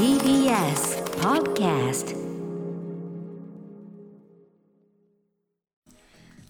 [0.00, 2.16] TBS Podcast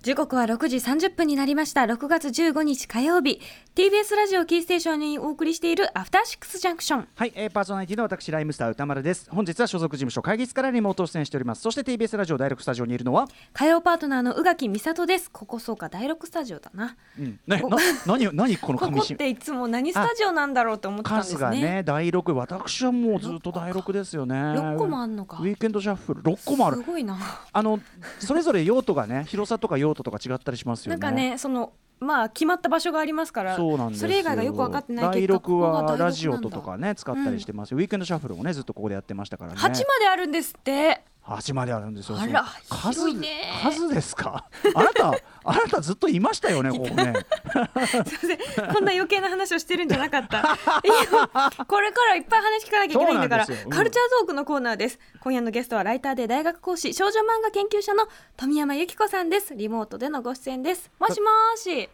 [0.02, 1.82] 時刻は6時30分になりました。
[1.82, 3.38] 6月15日火曜日。
[3.74, 9.28] TBS ラジオキーステーションにお送りしているアフターシックスジャンクションはい、えー、パーソナリティの私ライムスター歌丸です。
[9.30, 11.60] 本日は所属事務所会議室からリモート出演しております。
[11.60, 13.28] そして TBS ラジオ第6スタジオにいるのは？
[13.52, 15.30] 火曜パートナーの宇垣美里です。
[15.30, 16.96] ここそうか第6スタジオだな。
[17.18, 17.38] うん。
[17.46, 17.76] ねおな
[18.06, 24.34] 何何このここっていつも何スタジオなんだろうと思ってたんです数がねね第6私はもうずっと第6ですよね。
[24.34, 25.36] 6個もあんのか。
[25.40, 26.22] ウィークエンドシャッフル。
[26.22, 26.78] 6個もある。
[26.78, 27.18] すごいな。
[27.52, 27.78] あの
[28.18, 30.98] それぞれ用途がね広さとか用途とか違ったりしますよね。
[31.00, 34.08] なんかねそのまあ決まった場所がありますからそうなんですよ。
[34.08, 39.58] れ以外がよく分かってない第6結果ここがは第六ラジオとかね使ったりしてますよ、ウィークエンドシャッフルもねずっとここでやってましたからね。
[39.58, 42.18] 8まであるんですって8まであるんですよ。
[42.18, 43.28] あら数広いね。
[43.62, 44.46] 数ですか？
[44.74, 47.14] あなたあなたずっといましたよねここね。
[47.46, 48.34] すいませ
[48.66, 48.74] ん。
[48.74, 50.38] こんな余計な話をしてるんじゃなかった。
[50.84, 51.28] いいよ
[51.68, 53.46] これからいっぱい話聞かなきゃいけないんだから。
[53.46, 54.98] そうなんカルチャートークのコーナーです。
[55.20, 59.54] 今夜のゲストはライターで大学講師少女漫画研究者の富山由紀子さんです。
[59.54, 60.90] リモートでのご出演です。
[60.98, 61.88] もしもーし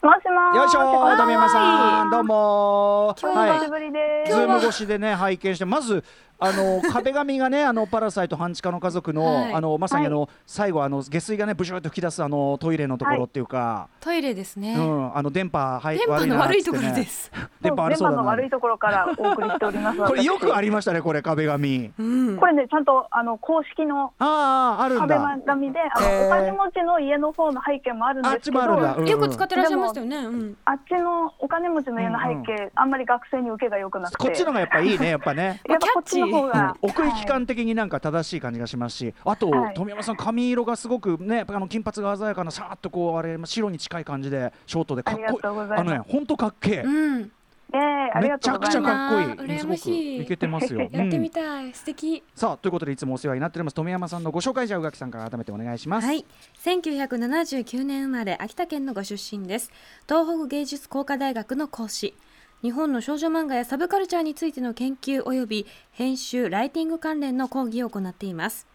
[0.00, 0.56] もしもー。
[0.56, 4.30] よいしょー富山さはんどうもははい。
[4.30, 6.04] ズーム越しでね拝見してまず
[6.38, 9.52] あの壁紙がねあのパラサイト半地下の家族の、はい。
[9.54, 17.32] あのまさにあの、最後あの下水がねブシューと吹き出すあのトイレのところっていうか、トイレですね、うんあの電波はい電波のな悪いところです、
[17.68, 19.98] 電波悪そうだ悪いなところからお送りしております。
[19.98, 20.68] これよくあり。
[20.68, 21.90] りましたねこれ壁紙。
[21.98, 22.36] うん。
[22.36, 29.02] これねちゃんとあの公式のあああるん壁だ紙で、あの、お金持ちの家の方の背景もあるんあっですけど、ちもあるんだ、うん。
[29.02, 35.60] うんよく使ってらっしゃいましたよね、うん、あっちのお金持ちの家の背景、あんまり学生に受けが良くなくて、こっちのがやっぱいいねやっぱね。
[35.68, 36.90] やっぱこっちの方が、うん。
[36.90, 39.74] 奥行きはい感的になんか正しい感じがしますし、あと、はい。
[39.74, 45.26] 富山さん髪色がすごくねあの金髪が鮮やかなさーっとこうあれ白に近い感じでショートでかっこいい。
[45.26, 45.80] ありがとうございます。
[45.80, 47.32] あのね本当かっけえ、うん、
[47.72, 48.82] えめちゃくちゃ。
[48.82, 49.58] かっこいい。
[49.58, 49.82] 羨ましい。
[49.82, 50.80] すごくいけてますよ。
[50.90, 51.30] やってみうん。
[51.30, 52.22] たい、素敵。
[52.34, 53.74] さあということでいつもお世話になっております。
[53.74, 56.24] 富山さんのご紹介じゃあ宇垣さんから改めてお願いします、はい、
[56.64, 59.70] 1979年生まれ秋田県のご出身です。
[60.08, 62.14] 東北芸術工科大学の講師。
[62.62, 68.66] 日本の少女漫画やサブカルチャーについての研究及び編集ライティング関連の講義を行っています。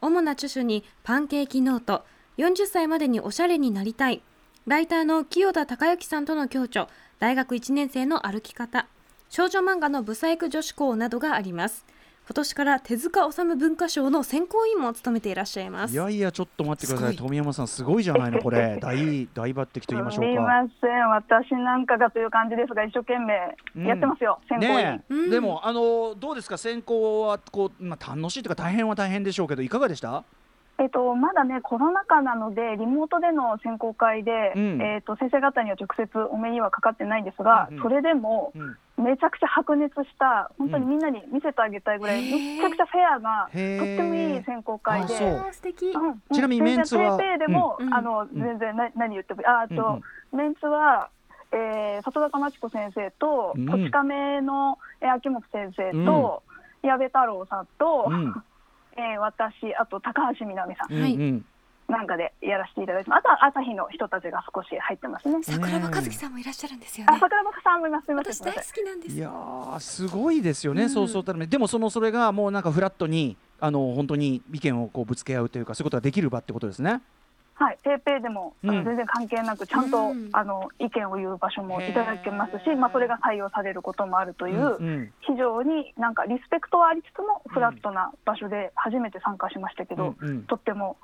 [0.00, 2.04] 主な著書にパンケーキノート。
[2.38, 4.22] 40歳までにおしゃれになりたい。
[4.66, 6.88] ライターの清田孝之さんとの共著
[7.20, 8.86] 大学1年生の歩き方
[9.28, 11.84] 少女漫画のブサイク女子校などがあります。
[12.26, 15.94] 今年から手塚治虫文化賞の選考委員も務めていらっしゃいます。
[15.94, 17.16] いやいやちょっと待ってください。
[17.16, 18.78] 富山さんすごいじゃないのこれ。
[18.82, 20.30] 大大抜擢と言いましょうか。
[20.30, 24.74] すみません、私なんかがという感じですが、一生懸命やってますよ、選考員。
[24.74, 26.56] ねえ、うんでもあのどうですか？
[26.58, 30.24] 選考はこうまあ楽しいというか大変は大変でしょうけどいかがでした？
[30.80, 34.80] えっと、まだね、コロナ禍なので、リモートでの選考会で、うん。
[34.80, 37.82] えっと、先生方には直接お目にはかかってないんですが、うんうん。
[37.82, 39.04] それでも、うん。
[39.04, 45.14] めちゃくちゃ白熱した、本当にみんなに見せてあげたいぐらい、めちゃくちゃフェアな、とってもいい選考会で。
[46.32, 47.94] ちなみにメンツは全然ペイペイでも、うん。
[47.94, 48.28] あのん。
[48.32, 50.00] 全然な何言ってもああと、
[50.32, 50.38] うん。
[50.38, 51.10] メンツは、
[51.52, 53.68] えー、里中満智子先生と、うん。
[53.68, 56.42] こち亀の、えー秋元先生と、
[56.82, 58.34] 矢部太郎さんと、うん
[58.96, 61.42] えー私あと高橋みなみさん、はい
[61.90, 65.42] なんかでやらせていただいてますあとは朝日の人たちが少し入ってますね。
[65.42, 67.18] 桜庭和樹さんもいらっしゃるんですよあね。
[67.18, 68.60] 桜庭さんもいます私大好。
[68.62, 69.16] きなんです。
[69.16, 77.00] いやーすごいですよね、うんそうそうたるめでもそのそれがもうなんかフラットにあの本当に意見をこうぶつけ合うというかそういうことができる場ってことですね。
[77.60, 84.76] はい、ペイペイでも、あうんの全然関係なくちゃんと、うんあの意見を言う場所もいただけますしまあそれが採用されることもあるという。
[84.78, 90.96] うんうん非常になんかリスペクトはありつつもフラットな場所で初めて参加しましたけど、うんうんとっても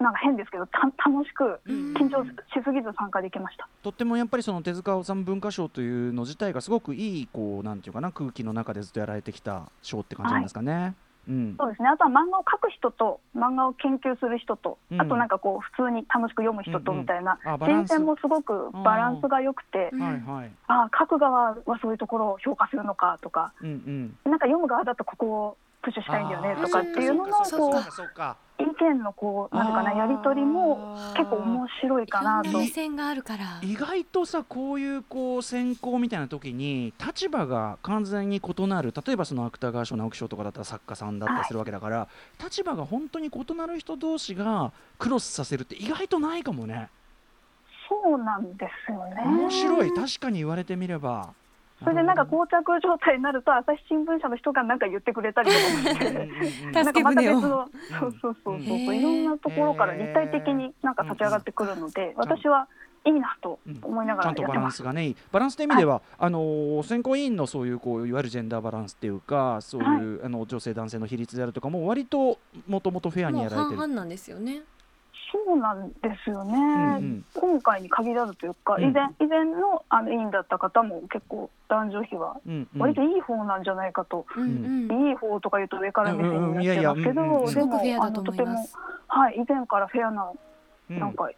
[0.00, 2.30] なんか変ですけどた楽しくうん緊張し
[2.64, 3.68] すぎず参加できました。
[3.82, 10.94] とってもやっぱりその手塚治虫文化賞というの自体がすごくいいこうなんていうかな空気の中でずっとやられてきた賞って感じなんですかね。
[11.28, 11.88] うんそうですね。
[11.88, 20.50] あとは漫画を描く人と漫画を研究する人と、うんあとなんかこう普通に楽しく読む人とうんうんみたいなあバランス人選もすごくバランスが良くて、うんはいはい。
[20.66, 24.30] ああ書く側はそういうところを評価するのかとか、うんうん。
[24.30, 28.47] なんか読む側だとここをプッシュしたいんだよねとかっていうののこう。
[28.60, 32.66] 意見のこうなんていうかなやり取りも結構面白いかなといろんな。
[32.68, 33.60] 目線があるから。
[33.62, 42.08] 意外とさこういうこう選考みたいな時に立場が完全に異なる例えばその芥川賞直木賞とかだったら作家さんだったりするわけだから、
[42.42, 46.88] 立場が本当に異なる人同士がクロスさせるって意外とないかもね
[47.88, 49.22] そうなんですよね。
[49.24, 51.32] 面白い確かに言われてみれば
[51.82, 56.72] それでなんか膠着状態になると朝日新聞社の人がなんか言ってくれたりとかもして。
[56.72, 58.98] なんかまた別の、うんそうそうそうそう、うん。
[58.98, 62.68] いろんなところから立体的になんか立ち上がってくるので、私は
[63.04, 64.72] いいなと思いながちゃんとバラン。
[64.72, 65.16] スがねいい。
[65.30, 73.76] バランスという意味では、あのー選考委員のそういうこういわゆるジェンダーバランスっていうかそういう、あの女性男性の比率であるとかも割ともともとフェアにやられてる。
[73.76, 74.62] 半々なんですよね。
[75.30, 75.94] そうなんで
[76.24, 82.36] すよね、うんうん今回に限らずというか、うん以前以前のあの委員だった方も結構男女比は
[82.76, 85.08] 割といい方なんじゃないかと、うんうん。
[85.08, 88.66] いい方とか言うと上から目線になっちけど、うんうんでもあのとても。
[89.08, 90.30] はい以前からフェアな
[90.90, 91.30] うんなんか、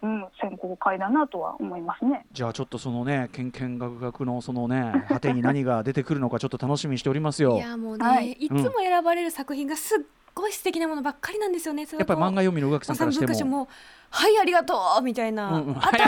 [0.00, 2.24] うん選考会だなとは思いますね。
[2.32, 7.56] じゃあちょっとそのねけんけんがくがくのそのね果てに何が出てくるのかちょっと楽しみにしておりますよ。
[7.56, 9.98] いやもうね、はいい、つも選ばれる作品がすっ
[10.38, 11.84] ごい素敵なものばっかりなんですよね。
[11.84, 13.50] それやっぱり漫画読みの宇垣さんからしても。
[13.50, 13.68] も
[14.10, 16.02] はいありがとうみたいな、うんうん当たり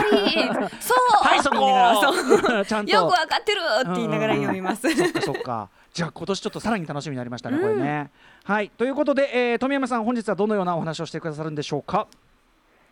[0.79, 4.89] そうはいそこちゃんとよくわかってるって言いながら読みます。
[4.91, 5.69] そっかそっか。
[5.93, 8.09] じゃあ今年ちょっとさらに楽しみになりましたね、うんこれね。
[8.43, 12.07] はいということで、えー、富山さん本日はどのようなお話をしてくださるんでしょうか？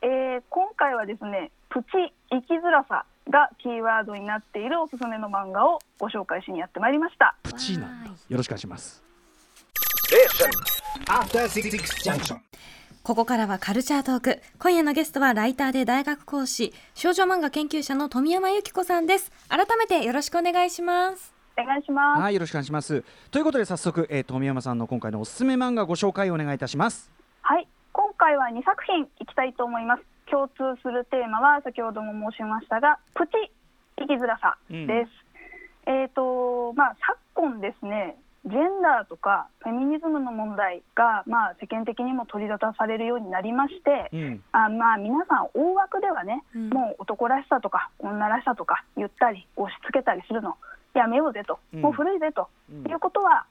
[0.02, 1.88] えー今回はですねプチ
[2.30, 7.36] 生きづらさがキーワードになっているおすすめの漫画をご紹介しにやってまいりました。
[7.44, 8.16] プチーなんだは。
[8.30, 9.04] よろしくお願いします。
[11.08, 11.70] After Six
[12.04, 12.38] Junction.
[13.04, 22.22] ここからはカルチャートーク今夜のゲストはライターで大学講師少女漫画研究者の富山由紀子さんです改めてよろしくお願いしますお願いします。
[22.22, 23.04] はいよろしくお願いします。
[23.32, 27.12] ということで早速、えー、富山さんの今回のおすすめ漫画ご紹介をお願いいたします。
[27.42, 30.04] はい、今回は2作品いきたいと思います。
[30.32, 33.52] 共通するテーマは先ほども申しましたが、プチ
[33.98, 35.12] 生きづらさです。
[35.86, 38.16] えっ、とまあ昨今ですね、
[38.50, 44.44] ジェンダーとかフェミニズムの問題がまあ世間的にも取り沙汰されるようになりまして、うん。
[44.52, 46.70] あまあ皆さん大枠ではね、うん。
[46.70, 50.58] もう男らしさとか女らしさとか言ったり押し付けたりするの。
[50.96, 51.82] やめようぜと、うん。
[51.82, 52.50] もう古いぜと。
[52.72, 52.92] うん。
[52.92, 53.46] いうことは、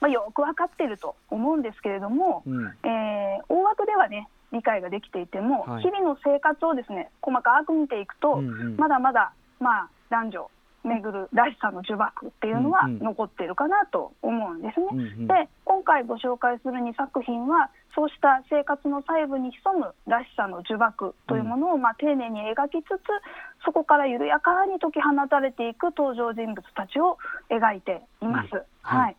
[0.00, 2.66] まあ、よく分かっていると思うんですけれども、うん。
[2.84, 10.50] えー大枠ではね理解ができていても、はい日々の生活をですね細かく見ていくと、うんうんまだまだ、まあ、男女
[10.82, 14.86] 巡るらしさの呪縛っていうのは残っているかなと思うんですね。
[14.92, 15.26] うんうん。
[15.26, 27.18] で今回ご紹介する2作品はそうした生活の細部に潜むらしさの呪縛というものを、まあ、丁寧に描きつつそこから緩やかに解き放たれていく登場人物たちを
[27.50, 28.54] 描いています。
[28.54, 28.60] うん。
[28.82, 29.16] ははい。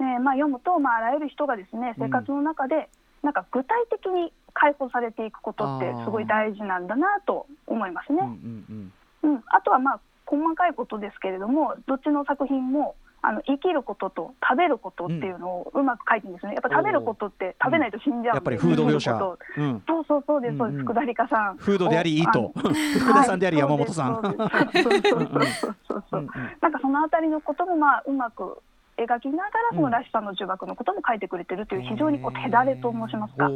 [0.00, 2.88] いねまあ、読むと、まあ、あらゆる人がですね生活の中で、
[3.22, 8.18] なんか具体的に解放されていくことってすごい大事なんだなと思いますね。
[8.20, 8.92] うんうん
[9.22, 9.34] うん。
[9.34, 10.00] うん、あとはまあ
[10.32, 16.54] 細かいことですけれどもどっちの作品もあの生きることと食べることっていうのをうまく書いてるんですね。
[16.54, 19.12] やっぱ食べることって食べないと死んじゃうんで、やっぱりフード描写。
[19.12, 19.82] うん。
[19.86, 20.58] そうそうそうです。
[20.58, 20.84] そうです、うんうん。
[20.86, 21.56] 福田理香さん。
[21.56, 22.26] フードでありいい。
[22.26, 24.22] と福田さんであり山本さん。
[24.22, 24.48] なんか
[26.80, 28.58] そのあたりのこともまあうまく
[28.98, 29.76] 描きながらうん。
[29.76, 33.50] そのらしさの呪縛のことも書いてくれてるという非常にこう手だれと申しますか、は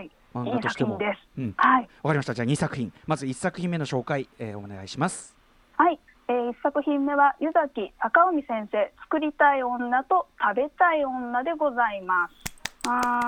[0.00, 0.08] い。
[0.32, 0.98] 漫いい画としても。
[1.00, 1.40] 作品です。
[1.40, 1.54] うん。
[1.56, 1.82] はい。
[1.82, 2.34] わかりました。
[2.34, 2.92] じゃあ2作品。
[3.08, 5.43] まず1作品目の紹介、えー、お願いします。
[5.76, 5.98] はい、
[6.28, 12.54] えー、一作品目は湯崎坂海先生作りたい女と食べたい女でございます。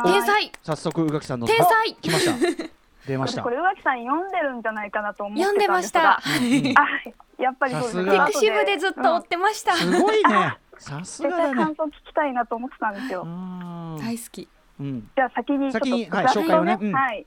[0.05, 0.53] 天才。
[0.63, 1.67] 早速宇垣さんの天才。
[1.67, 2.71] あ来ました。
[3.07, 3.43] 出ました。
[3.43, 3.51] こ。
[3.51, 6.03] れ宇垣さん読んでるんじゃないかなと思ってた読んでました。
[6.03, 8.03] があピやっぱりそうです。
[8.05, 8.27] ねさすが。
[8.27, 10.59] クシブでずっと追ってました、すごいね。
[10.79, 11.55] さす絶がだね。
[11.55, 13.23] 対感想聞きたいなと思ってたんですよ。
[13.23, 13.99] うん。
[13.99, 14.49] 大好き。
[14.79, 15.11] うん。
[15.17, 16.79] じゃあ先にちょっと先にはい紹介をね。
[16.81, 16.93] うん。
[16.93, 17.27] はい、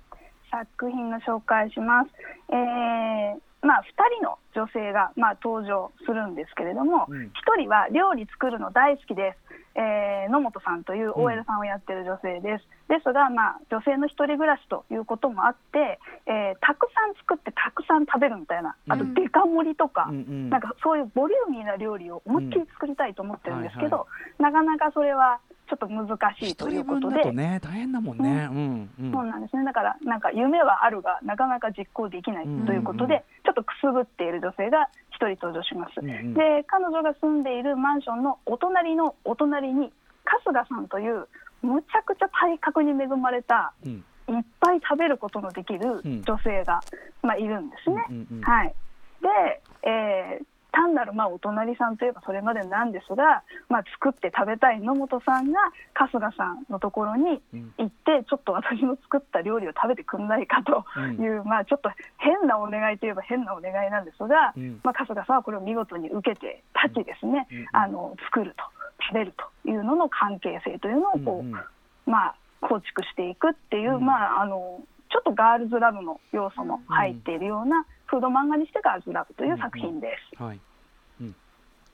[0.49, 2.09] 作品の紹介します。
[2.49, 7.27] えーまあ、2人の女性が、まあ、登場するんですけれども、うん。
[7.27, 9.37] 1人は料理作るの大好きです、
[9.75, 20.49] えー野本さんという OL さんをやってる女性です、ですが、まあ、女性の一人暮らしということもあって、えーたくさん作ってたくさん食べるみたいなあとうんデカ盛りとか、うんうん。
[20.49, 24.07] なんかそういうボリューミーな料理を思いっきり作りたいと思ってるんですけど、
[24.39, 25.39] うんなかなかそれは
[25.69, 26.07] ちょっと難
[26.39, 27.31] しい一ということで。
[27.31, 28.49] ね大変だもんね。
[28.51, 28.89] うん。
[28.99, 29.11] うん。
[29.11, 29.63] そうなんですね。
[29.63, 33.21] だからなんか夢はあるがなかなか実行できないということで、うん。
[33.45, 36.33] ちょっとくすぶっている女性が一人登場します、うんうん。
[36.33, 39.93] で彼女が住んでいるマンションのお隣のお隣に
[40.25, 41.27] 春日さんという
[41.61, 44.03] むちゃくちゃ体格に恵まれたうん。
[44.29, 46.23] いっぱい食べることのできるうん。
[46.23, 46.79] 女性が、
[47.21, 48.03] まあ、いるんですね。
[48.09, 48.41] うんうんうん。
[48.41, 48.73] はい、
[49.21, 55.59] で、えー単なるまあお隣さんといえばそれまでなんですが、まあ、作って食べたい野本さんが
[55.93, 60.85] 春日さんのところにうん行ってちょっと私の作った料理を食べてくんないかと
[61.21, 64.79] いう、まあ、ちょっと変なお願いといえば変なお願いなんですが、うん。
[64.83, 68.63] まあ、春日さんはこれを見事に受けて立ちですね、うんうんあの作ると
[69.09, 69.33] 食べる
[69.63, 71.59] というのの関係性というのをこう、うんうん。
[72.05, 74.05] まあ、構築していくっていう、うん。
[74.05, 80.41] まあ、あのちょっとガールズラブの要素も入っているような、フード漫画にしてガーズラブという作品です。
[80.41, 80.59] はい。
[81.21, 81.35] うん。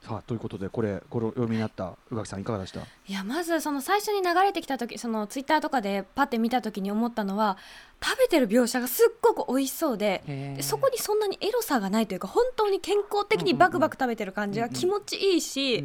[0.01, 7.57] さあということでこれご読みになった宇垣さんいかがでしたいやまずその最初に流れてきた時そのツイッターとかでパッて見た時に思ったのは
[8.03, 15.83] 食べてる描写がすっごく美味しそうででそこにそんなにエロさがないというか本当に健康的にバクバク食べてる感じが気持ちいいし、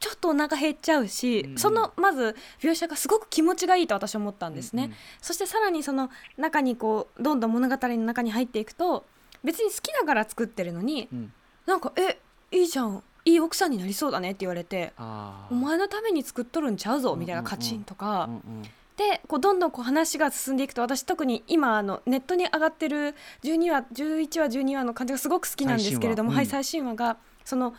[0.00, 9.04] ちょっとお腹減っちゃうし、うんうんそのまず描写がすごく気持ちがいいと私は思ったんですね、うんうんそしてさらにその中にこうどんどん物語の中に入っていくと
[9.44, 11.32] 別に好きだから作ってるのにうん。
[11.66, 12.18] なんか「え
[12.50, 13.02] いいじゃん。
[13.24, 15.52] いい奥さんになりそうだね」って言われて「あー。
[15.52, 18.62] お前のために作っとるんちゃうぞ」みたいなカチンとか、うんうん。
[18.96, 23.14] でこうどんどんこう話が進んでいくと私特に今あのネットに上がってる
[23.44, 27.74] 12話11話12話の感じがすごく好きなんですけれども、はい、最最新話がその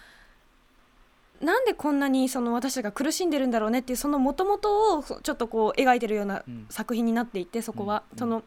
[1.41, 6.65] なんでこんなにその私たちが苦しんでるんだろうねっていうその元々をちょっとこう描いてるようなうん。
[6.69, 8.17] 作品になっていてそこは、うん。
[8.17, 8.43] その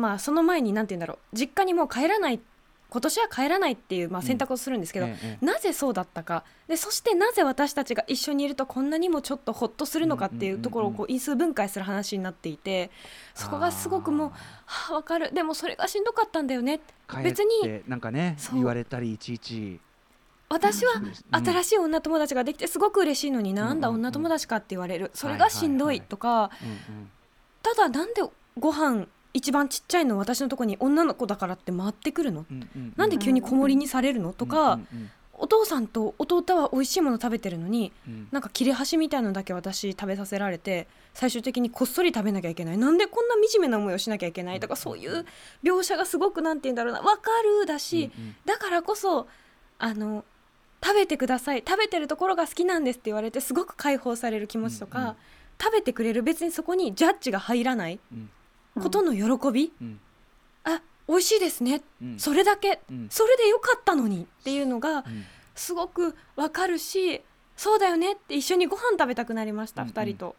[0.00, 1.36] まあその前になんて言うんだろう。
[1.36, 2.40] 実家にもう帰らない。
[2.90, 6.44] 今年は帰らないっていう、まあ、選択をするんですけど、えええなぜそうだったか。
[6.68, 12.92] でそしてなぜ私たちが一緒にいるとこんなにもちょっとほっとするのかっていうところをこう因数分解する話になっていて
[13.34, 14.28] そこがすごくもう
[14.64, 15.32] 「はあ分かる。
[15.34, 16.80] でもそれがしんどかったんだよね」
[17.24, 19.80] 別帰になんかね言われたりいちいち。
[20.48, 21.44] 私はうん。
[21.44, 24.00] 新しい女友達ができてすごく嬉しいのになんだうんうん。
[24.00, 25.10] うん女友達かって言われる。
[25.14, 26.50] それがしんどいとか。
[26.62, 27.10] うんうん
[27.64, 28.22] ただなんで
[28.58, 32.46] ご飯一番ちっちゃいの私のとこに女の子だからって回ってくるの？
[32.50, 34.32] うんうんなんで急に子守りにされるの？
[34.32, 38.28] とかうんうんお父さんと弟は美味しいもの食べてるのにうん。
[38.30, 42.78] なんか切れ端みたいのだけ私食べさせられて最終的にこっそり食べなきゃいけない。
[42.78, 45.26] なんでこんな惨めな思いをしなきゃいけないとかそういう
[45.64, 47.02] 描写がすごくなんて言うんだろうな。
[47.02, 49.26] 分かるだし、うんうんだからこそ
[49.80, 50.24] あの
[50.82, 51.64] 食べてください。
[51.66, 55.14] 食べてるところが好きなんですって言われてすごく解放される気持ちとか、うんうん。
[55.60, 56.22] 食べてくれる。
[56.22, 57.98] 別にそこにジャッジが入らない。
[58.12, 58.30] うん
[58.80, 60.00] ことの喜び、うん。
[60.64, 62.18] あ美味しいですね、うん。
[62.18, 63.06] それだけ、うん。
[63.10, 64.26] それでよかったのに。
[64.40, 65.24] っていうのがうん。
[65.54, 67.22] すごくわかるし
[67.56, 69.94] そうだよねって一緒にご飯食べたくなりました、うんうん。
[69.94, 70.36] 2人と。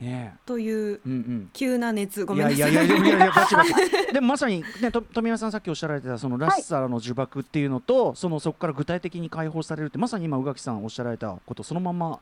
[0.00, 1.50] ねというえうんうん。
[1.52, 2.60] 急な熱ごいめんなさい。
[2.60, 12.20] やいやいやいやいやバチバチでもまさにねと富山さんさっきおっしゃられてたそのらしさの呪縛っていうのと、そのそこから具体的に解放されるってまさに今宇垣さんおっしゃられたことそのまま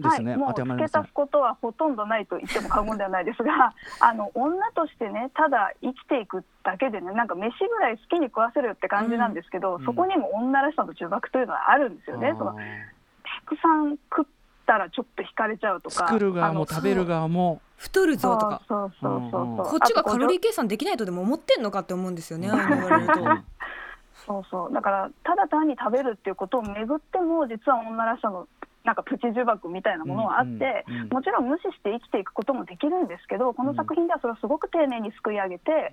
[0.00, 9.84] ですね、はい、もう付け足すことはほとんどないと言っても過言ではないですが あの女としてねただ生きていくだけでねなんか飯ぐらい好きに食わせるって感じなんですけど、うん。
[9.84, 12.34] そこにも女らしさの呪縛というのはあるんですよね。
[12.36, 12.60] そのた
[13.46, 14.24] くさん食っ
[14.66, 17.60] たらちょっと惹かれちゃうとか作る側もあの食べる側も。
[17.76, 18.62] 太るそうぞとか。
[18.68, 19.54] そうそうそううんう。
[19.54, 23.14] んそうこっちがカロリー計算できないとでも思ってんのかって思うんですよねああいうの言われると。
[24.26, 24.72] そうそう。
[24.72, 28.48] だからただ単に食べるっていうことをめぐっても実は女らしさの
[28.84, 31.08] なんかプチ呪縛みたいなものはあって、うんうんうん。
[31.08, 35.92] もちろん無視して生きていくこともできるんですけどこの作品ではそれをすごく丁寧にすくい上げて、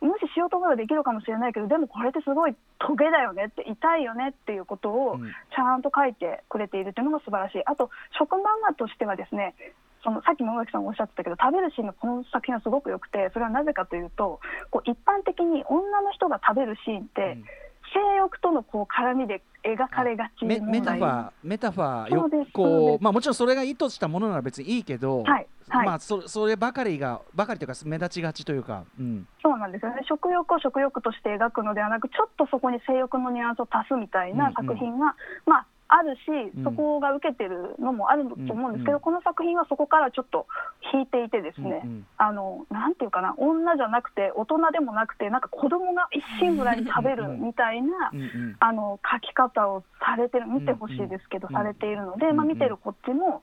[0.00, 5.30] 無視しようと思えばできるかもしれないけどでもこれってすごいトゲだよねって痛いよねっていうことをうん。
[5.54, 7.62] ちゃんと書いてくれているというのが素晴らしい。
[7.64, 9.54] あと食漫画としてはですね
[10.02, 14.40] そのさっき野垣さんもおっしゃってたけど食べるシーンがこの作品はすごく良くてそれはなぜかというと
[14.70, 17.38] こう一般的に女の人が食べるシーンって、
[17.96, 25.86] 性欲とのこう絡みで描かれがちメメタファーメタファーよこうまあもちろんそれが意図したものなら別にいいけど、はいはい。
[25.86, 30.02] まあそそればかりがばかりというか目立ちがちというか、うん、そうなんですよね。
[30.08, 36.20] 食欲を食欲として描くのではなくちょっとそこに性欲のニュアンスを足すみたいな作品が、まああるし
[36.56, 36.64] うん。
[36.64, 40.46] そこが受けてるのもあると思うんですけど、この作品はそこからちょっと
[40.92, 42.06] 引いていてですね、うんうん。
[42.18, 48.12] あのなんていうかな女じゃなくて大人でもなくてなんか子供が一心ぐらいに食べるみたいな
[48.60, 53.42] あの書き方をされてる見てほしいですけど、うんされているので、うんまあ、見てるこっちも、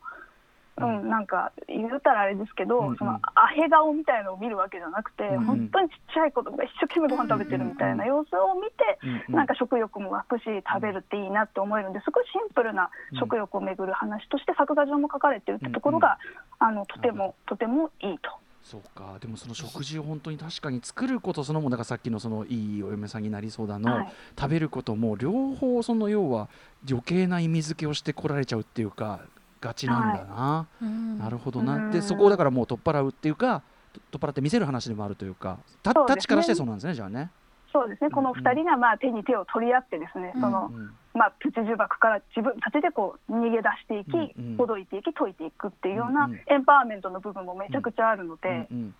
[0.77, 2.97] ううんんなんか言うたらあれですけど、うんうん。
[2.97, 5.45] そのアヘ顔みたいのを見るわけじゃなくて、うんうん。
[5.45, 12.11] 本当にちっちゃい子供が一生懸命ご飯食べてるみたいな様子を見て、うんうんなんか食欲も湧くし食べるっていいなって思えるんです。
[12.11, 12.89] ごいシンプルな
[13.19, 16.17] 食欲をめぐる話として作画上も書かれてるってところが、
[16.59, 18.31] あのとてもとてもいいと。
[18.63, 19.17] そうか。
[19.19, 24.13] でもその食事を本当に確かに作ることそのもだからさっきのそのいいお嫁さんになりそうだの、はい。
[24.39, 26.47] 食べることも両方その要は
[26.89, 29.19] 余計な意味付けをしてこられちゃうっていうか
[29.63, 31.17] がちなんだな、うん。
[31.17, 31.91] なるほどな、うん。
[31.91, 33.61] でそこをだからもう取っ払うっていうか
[33.93, 36.15] と取っ払って見せる話でもあるというかたそうですね。
[36.15, 37.31] タッチからしてそうなんですねじゃあね。
[37.71, 38.11] そうですね。
[38.11, 40.91] この2人がまあ手に手を取り合ってですね、うんそのうん。
[41.15, 44.57] まあ、プチ呪縛から自分たちでこう逃げ出していき、うんうん。
[44.57, 48.95] ほどいていき解いていくっていうようなエンパワーメントの部分もめちゃくちゃあるので、うんうん。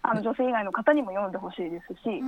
[0.00, 2.22] あの女性以外の方にも読んでほしいですし、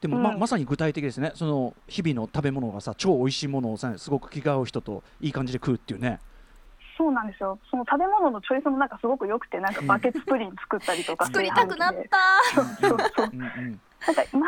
[0.00, 1.32] でもまうんまさに具体的ですね。
[1.34, 6.20] その日々の食べ物がさ超美味しいものをさすごく気が合う人といい感じで食うっていうね。
[6.98, 7.58] そうなんですよ。
[7.70, 12.54] その食べ物のチョイスもなんかすごく良くてなんかバケツプリン作ったりとか作りたくなった。
[12.54, 13.30] そうそうそう。
[13.32, 14.44] うんうんなんか真似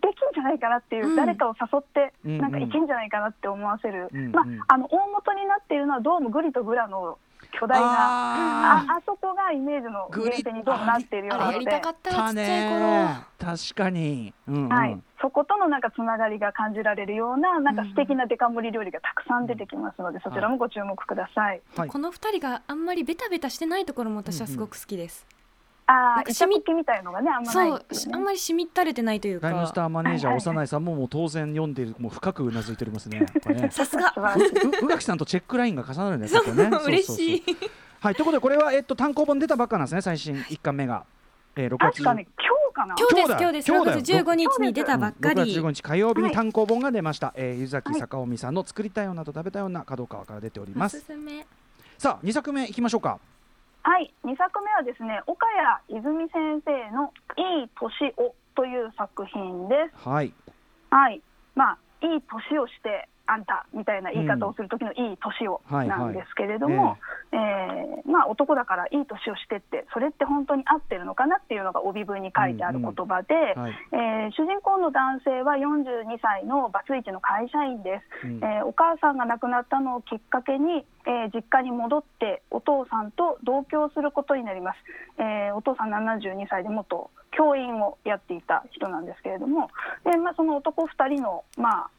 [0.00, 1.16] できんじゃないかなっていう、うん。
[1.16, 4.32] 誰かを誘ってうんなんかいけんじゃないかなって思わせる、うんうん。
[4.32, 7.18] まああの大元になっているのはどうもグリとグラの
[7.58, 11.54] 巨大なあああそこがイメージのグリ源泉にどうもなっているようなので。
[11.54, 14.68] やりたかっーたちっちゃいね確かに、うんうん。
[14.68, 21.60] はい、そことのなんかつながりが感じられるようななんか素敵なデカ盛り料理がたくさん出てきますので、そちらもご注目ください。
[21.76, 21.88] はい。
[21.88, 25.41] この二人があんまりベタベタしてないところも私はすごく好きです、あなん
[26.16, 27.78] あ、イタか染みみたいのがねあんまないね。
[28.12, 29.50] あんまりしみったれてないというか。
[29.50, 30.48] ライムスターマネージャーはいはい。
[30.48, 33.26] 幼いさんももう当然読んでいるもう深くうなずいております ね。
[33.70, 34.14] さすが。
[34.82, 36.70] 宇垣さんとチェックラインが重なるんですよね。
[36.84, 37.44] 嬉しい。
[38.00, 41.04] はいということでこれはえっと単行本出たばっかなんですね最新一巻目が、
[41.54, 42.94] えー、6月確かね今日かな？
[42.98, 43.70] 今日です今日です。
[43.70, 44.00] 6今日だよ。
[44.02, 46.32] 月15日に出たばっか6月り15日火曜日にはい。
[46.34, 51.46] 単行本が出ました、えー、湯崎はい坂尾美さんの作りたい女と食べたい女角川から出ておりまおすすすめ。
[51.98, 53.20] さあ2作目いきましょうか
[53.82, 55.46] はい、2作目はですね岡
[55.88, 60.08] 谷泉先生の「いい年を」という作品です。
[60.08, 60.32] はい
[60.90, 61.20] はい、
[61.54, 66.98] まあいい年をしてあんたみたいな言い方をする時のいい年をなんですけれども、
[67.32, 73.72] えーまあ男だからいい年をしてってそれって本当に合ってるのかなっていうのが帯文に書いてある言葉で、はい。
[73.92, 78.26] えー主人公の男性は42歳のバツイチの会社員です。
[78.26, 78.36] うん。
[78.38, 84.76] えーお母さんが亡くなったのをきっかけに、えー実家に戻ってお父さんと同居することになります、
[85.18, 89.70] えーお父さん72歳で元教員をやっていた人なんですけれども
[90.04, 91.90] で、まあ、その男2人のまあ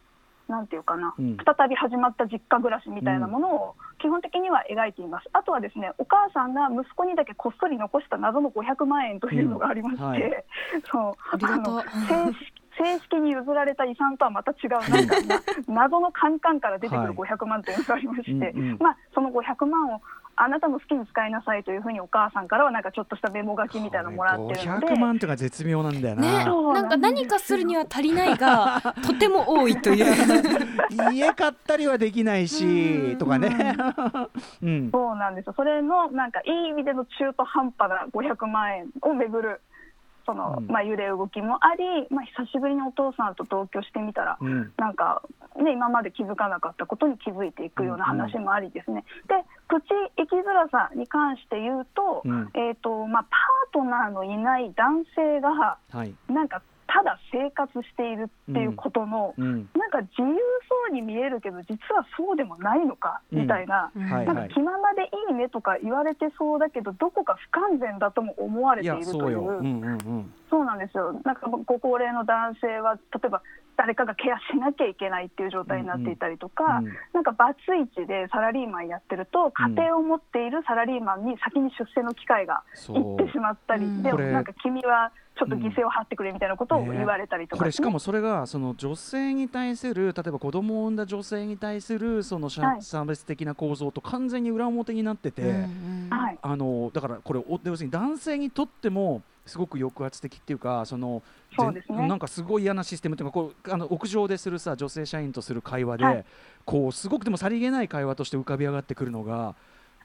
[0.54, 1.38] なんていうかな、うん。
[1.42, 10.10] 再び始まった実家暮らしみたいなものを基本的には描いています、あとはですねお母さんが息子にだけこっそり残した謎の500万円というのがありまして、うん。
[10.12, 10.46] はい。
[10.92, 18.78] そうあの正式正式に譲られた遺産とはまた違うなんかな 謎のカンカンから出てくる500万というのがありまして、うんうん。
[18.80, 20.02] まあ、その500万を
[20.44, 24.88] あなたの好きに使いなさいというふうにお母さんからはなんかちょっとしたメモ書きみたいなのもらってるので。
[24.88, 26.46] 500万っていうのが絶妙なんだよな、ね。
[26.46, 30.14] なんか何かするには足りないが とても多いという。
[31.14, 33.76] 家買ったりはできないしとかね、
[34.62, 35.54] うん、そうなんですよ。
[35.56, 39.62] それのなんかいい意味での中途半端な500万円をめぐる
[40.26, 40.68] その、うん。
[40.68, 44.72] まあ、揺れ動きもあり、まあ、久しぶりにお父さんと同居してみたら、うん。
[44.78, 45.22] なんか、
[45.62, 49.36] ね、今まで気づかなかったことに気づいていくような話もありですね、で
[49.68, 49.88] プチ
[50.18, 52.50] 生きづらさに関して言うと,、うん。
[52.56, 56.62] えーとまあ、パートナーのいない男性がはい、なんか
[56.94, 60.38] ただ生活しているっていうことの、うん、なんか自由
[60.70, 63.92] そうに見えるけど実はそうでもないのかみたいな。
[63.96, 69.10] なんか気ままでいいねとか言われてそうだけどどこか不完全だとも思われいているという。
[69.10, 71.20] やそうよ、うんうんうん、そうなんですよ。
[71.26, 73.42] なんかご高齢の男性は例えば
[73.76, 76.86] 誰かがケアしなきゃいけないっていう状態になっていたりとか、うん。
[76.86, 83.88] うんなんかバツイチでサラリーマンやってると家庭を持っているサラリーマンに先に出世の機会がそう行ってしまったり、う。
[83.88, 92.82] んでもなんか君はちょっと犠牲を張ってくれみたいなことを言われたりとか、これしかもそれがその女性に対する例えば子供を産んだ女性に対するそのはい。
[92.84, 96.38] 差別的な構造と完全に裏表になってて、うんはい。
[96.42, 101.24] あのだからこれお要するに男性にとってもすごく抑圧的っていうかその
[101.58, 101.98] そうですね。
[101.98, 106.26] ぜなんかすごい嫌なシステムっていうかこうあの屋上でするさ女性社員とする会話で、はい。
[106.64, 109.56] こうすごくでもさりげない会話として浮かび上がってくるのが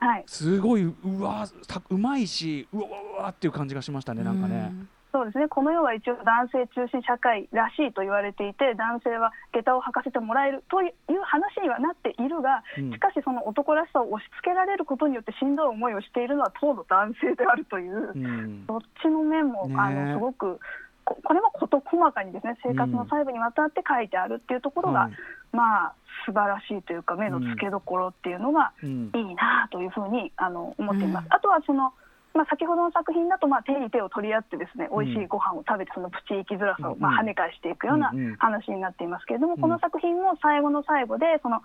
[0.00, 4.72] はい、すごいうわたうまいしうわうわうわっていう感じがしましたねなんかね。
[5.10, 5.48] そうですね。
[5.48, 10.92] この世は一応男性中心社会らしいと言われていて男性は下駄を履かせてもらえるという
[11.24, 12.92] 話にはなっているが、うん。
[12.92, 18.66] しかしその男らしさを押し付けられることによってしんどい思いをしているのは当の男性であるという、うん。
[18.66, 20.60] どっちの面も、ねあのすごく
[21.04, 25.12] ここれも事細かにですね生活の細部にわたって書いてあるっていうところが、はい
[25.50, 25.94] まあ
[26.26, 29.10] 素晴らしいというか目の付けどころっていうのがうん。
[29.14, 31.24] いいなというふうにあの思っています。
[31.24, 31.32] うん。
[31.32, 31.94] あとはその
[32.38, 39.60] まあ、先ほどの作品だとまあ手に手を取り合ってですね美味しいご飯を食べてそのプチ生きづらさをまあうん跳ね返していくような話になっていますけれども、ん。
[39.60, 41.58] この作品も最後の最後でその、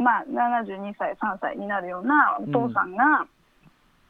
[0.00, 3.28] まあ、72歳3歳になるようなお父さんが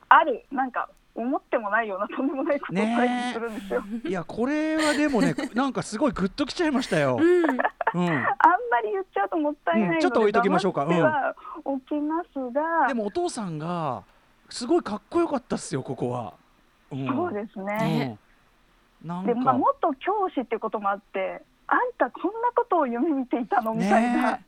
[0.09, 3.83] あるなんか思ってもないようなとんでもないことを体験するんですよ。
[4.05, 7.19] いやこれはでもね なんかすごいグッときちゃいましたよ。
[7.21, 7.45] うん。
[7.95, 10.01] うん、あんまり言っちゃうともったいないので、うん。
[10.01, 10.85] ちょっと置いときましょうか。
[10.85, 10.89] うん。
[10.91, 14.03] 黙ってはおきますが、でもお父さんが
[14.55, 16.33] すごいかっこよかったっすよここは。
[16.93, 18.17] うん、そうですね。
[19.03, 19.35] うん、なんか。
[19.35, 24.45] でまあ、元教師っていうこともあってあんたこんなことを夢見ていたのみたいな、ね。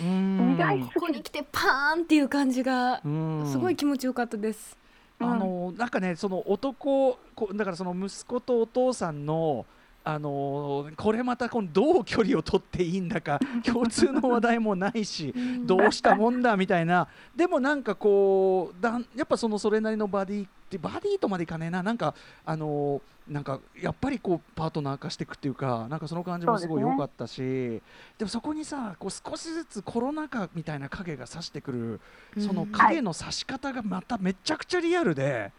[0.00, 0.54] うん。
[0.54, 3.46] 意外ここに来てパーンっていう感じがうん。
[3.46, 4.78] すごい気持ちよかったです。
[5.18, 9.66] あのなんかねその男こだからその息子とお父さんの
[10.06, 17.08] あのーこれまたこのどう距離を取っていいんだか 共通の話題もないしどうしたもんだみたいな。
[17.34, 21.82] でもなんかこうだんやっぱそのそれなりのバディってバディとまでいかねえな。
[21.82, 22.14] なんか
[22.44, 27.80] あのーなんかやっぱりこうパートナー化していくっていうかなんかその感じもすごい良かったしで,、
[28.20, 32.00] もそこにさこう少しずつコロナ禍みたいな影が差してくる
[32.38, 35.52] その影の差し方がまためちゃくちゃリアルで。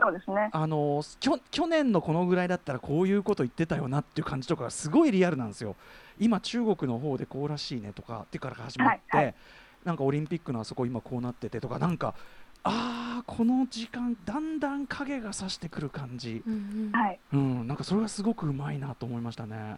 [0.00, 0.50] そうですね。
[0.52, 5.76] あのきょ去年のこのぐらいだったらこういうこと言ってたよなっていう感じとかがすごいリアルなんですよ。
[6.18, 9.34] 今中国の方でこうらしいねとかってから始まって、はいはい
[9.84, 12.14] なんかオリンピックのあそこ今こうなっててとかなんか
[12.62, 17.20] あーこの時間だんだん影が差してくる感じ、うんうんはい。
[17.34, 19.76] うん、なんかそれがすごくうまいなと思いましたね。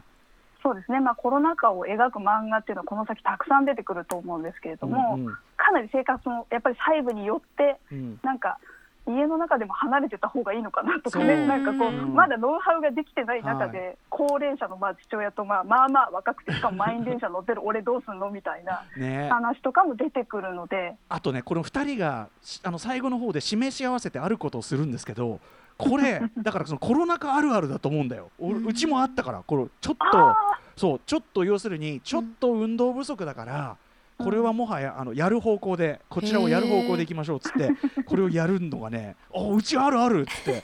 [0.63, 1.01] そうですね。
[1.01, 8.61] まあコロナ禍を描く漫画っていうのはこの先たくさん出てくると思うんですけれども、うんうんかなり生活のやっぱり細部によってうんなんか
[9.07, 12.15] 家の中でも離れてた方がいいのかなとかね、なんかこう、うん。
[12.15, 25.41] まだノウハウができてない中で、は高齢者のまあ父親と、まあ、まあまあ若くて、しかも満員電車乗ってる 俺どうすんのみたいなね、話とかも出てくるので、あとねこの2人がしあの最後の方で示し合わせてあることをするんですけど
[25.79, 28.31] これ だからそのコロナ禍あるあるだと思うんだよ。
[28.39, 28.67] おうん。
[28.67, 33.77] うちもあったからこれちょっとあそうちょっと要するにちょっと運動不足だから、
[34.19, 37.71] これはもはやあのやる方向でこちらをやる方向でいきましょうっつって
[38.07, 40.63] これをやるのがね「あうちあるある」っつって。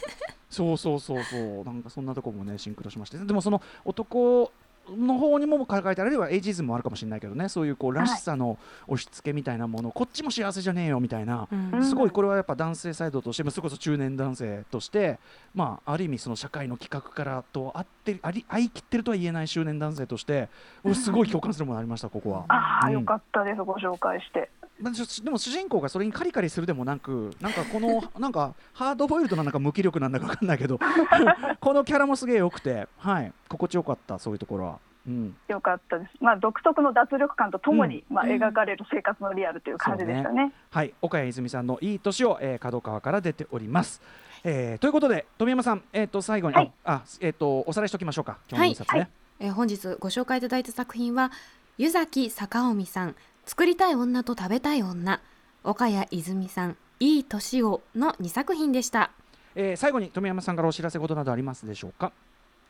[0.53, 1.65] そうそうそうそう。
[1.65, 3.17] なんかそんなとこもねシンクロしまして。
[3.17, 4.53] でもその男
[4.91, 11.49] の方にも抱えてあるいはエイジズムもあるかもしれないけどねそういうこうらしさの押し付けみたいなもの、こっちも幸せじゃねえよみたいな。
[11.51, 15.19] うんうんすごいこれはやっぱ男性サイドとして、まあそれこそ中年男性として、
[15.55, 20.49] まあ、ある意味その社会の規格からと合ってあり合い切ってるとは言えない中年男性として
[20.85, 22.45] 俺すごい共感するものありましたここは。
[22.49, 24.51] ああ、うんよかったです、ご紹介して。
[24.83, 30.79] でも主人公がそれにカリカリするでもなくなんかこの なんかハードボイルドななんか無気力なんだか分かんないけど
[31.61, 34.79] このキャラもすげえ良くて、はい、心地よかったそういうところは。
[35.05, 36.13] うん、よかったです。
[36.21, 40.53] まあ独特の脱力感とともに、まあうん描かれる生活のリアルという感じでしたね。
[40.71, 44.01] はい、岡谷泉さんのいい年を、えー、角川から出ております。
[44.45, 49.01] えー、ということで富山さん、えー、と最後に、はいああえー、とおさらいしておきましょうか今日の印刷ね。
[49.01, 49.09] はい
[49.41, 51.33] えー本日ご紹介いただいた作品は
[51.77, 55.21] 湯崎坂臣さん作りたい女と食べたい女。
[55.65, 59.11] 岡谷泉さんいい年をの2作品でした。
[59.55, 62.13] えー、最後に富山さんからお知らせ事などありますでしょうか？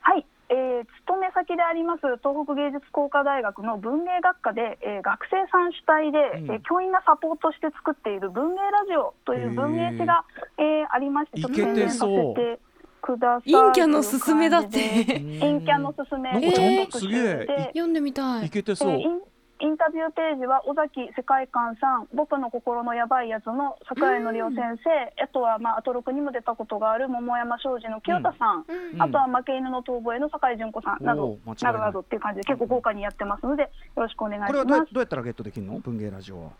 [0.01, 6.51] はい、えー勤め先であります東北芸術工科大学の文芸学科で、えー学生さん主体で、うん。
[6.51, 10.25] えー教員がサポートして作っている文芸ラジオという文芸誌が、
[10.59, 12.35] えーありまして、いけてそう。
[12.35, 12.61] ちょっと宣伝させて
[13.01, 13.53] ください。
[13.53, 15.05] 陰キャのすすめだって。
[15.07, 16.33] 陰キャのすすめ。
[16.33, 17.47] なんかちゃんと特集すげえ。
[17.47, 18.47] で読んでみたい。
[18.47, 18.91] いけてそう。
[18.91, 19.32] えー
[19.63, 28.95] インタビューページは尾崎世界観さん、僕の心のやばいやつの桜井のりお先生、あとはまあアトロクにも出たことがある桃山商事の清田さん、うん。
[28.95, 29.03] うん。
[29.03, 34.65] あとは負け犬の遠吠えの酒井純子さんなどなどなどっていう感じで結構豪華にやってますのでよろしくお願いしこれは。
[34.65, 35.79] どうやったらゲットできるの？
[35.79, 36.51] 文芸ラジオは。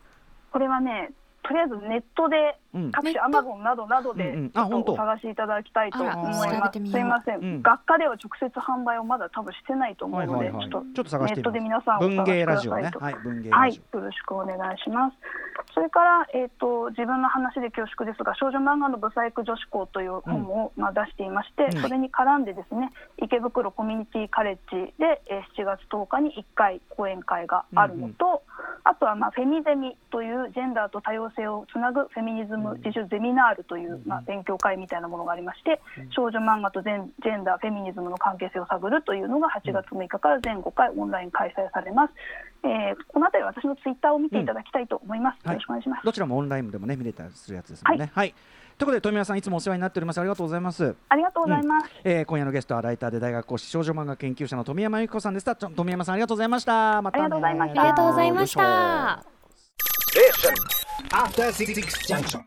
[0.53, 1.11] これはね
[1.43, 2.93] とりあえずネットでうん。
[2.93, 3.25] 各種ネット？
[3.25, 6.79] アマゾンなどなどでお探しいただきたいと思います。
[6.79, 7.45] すいません、う。
[7.59, 7.63] ん。
[7.63, 10.71] 学科では直接販売をまだ多分してないと思うので、はいはいはい。
[10.71, 11.53] ちょっちょっと探してみます。
[11.53, 13.01] ネットで皆さんお文探しく芸ラジオださいと。
[13.01, 13.05] ね。
[13.05, 15.17] はい文芸はい、よろしくお願いします。
[15.75, 21.83] それから、えー、と自分の話で恐縮ですが少女漫画のブサイク女子校という本を、まあ、出していまして、うん。
[21.83, 22.91] それに絡んでですね
[23.23, 28.43] 池袋コミュニティカレッジで、えー7月10日に1回講演会があるのと、
[28.85, 42.15] あとは、まあ、フェミゼミというジェンダーと多様性をつなぐフェミニズム自主ゼミナールという、まあ、勉強会みたいなものがありまして、少女漫画とジェンジェンダーフェミニズムの関係性を探るというのが8月6日から全5回オンライン開催されます。
[42.65, 45.47] えーこのあたりは私のツイッターを見ていただきたいと思います。
[45.47, 46.05] はいよろしくお願いします。
[46.05, 48.11] どちらもオンラインでもね見れたりするやつですもんね。
[48.15, 48.35] はい。
[48.83, 50.97] ということで富山さんいつもお世話になっておりますありがとうございます。
[51.09, 51.91] ありがとうございます。
[52.03, 55.55] えー、今夜のゲストはライターで大学講師少女漫画研究者の富山由紀子さんでした。
[55.55, 57.01] ちょ富山さんありがとうございました。
[57.01, 58.55] またねありがとうございましたありがとうございまし
[62.33, 62.41] た.